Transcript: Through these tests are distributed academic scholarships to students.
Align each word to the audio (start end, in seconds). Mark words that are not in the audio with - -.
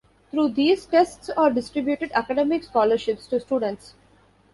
Through 0.31 0.53
these 0.53 0.87
tests 0.87 1.29
are 1.37 1.51
distributed 1.51 2.09
academic 2.15 2.63
scholarships 2.63 3.27
to 3.27 3.39
students. 3.39 3.93